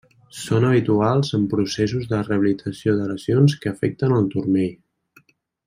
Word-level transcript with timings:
Són 0.35 0.63
habituals 0.69 1.29
en 1.39 1.43
processos 1.51 2.09
de 2.13 2.21
rehabilitació 2.29 2.97
de 3.01 3.11
lesions 3.13 3.57
que 3.63 3.73
afecten 3.77 4.17
el 4.21 4.29
turmell. 4.35 5.25